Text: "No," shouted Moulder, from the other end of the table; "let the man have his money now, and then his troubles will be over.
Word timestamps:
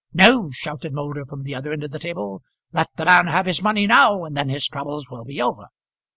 "No," 0.15 0.49
shouted 0.51 0.93
Moulder, 0.93 1.27
from 1.27 1.43
the 1.43 1.53
other 1.53 1.71
end 1.71 1.83
of 1.83 1.91
the 1.91 1.99
table; 1.99 2.41
"let 2.73 2.89
the 2.95 3.05
man 3.05 3.27
have 3.27 3.45
his 3.45 3.61
money 3.61 3.85
now, 3.85 4.23
and 4.25 4.35
then 4.35 4.49
his 4.49 4.67
troubles 4.67 5.11
will 5.11 5.25
be 5.25 5.39
over. 5.39 5.67